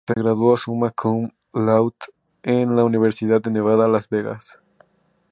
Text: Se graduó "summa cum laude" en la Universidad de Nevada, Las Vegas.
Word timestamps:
Se 0.07 0.15
graduó 0.19 0.57
"summa 0.57 0.89
cum 0.89 1.29
laude" 1.53 1.95
en 2.41 2.75
la 2.75 2.83
Universidad 2.83 3.39
de 3.39 3.51
Nevada, 3.51 3.87
Las 3.87 4.09
Vegas. 4.09 4.57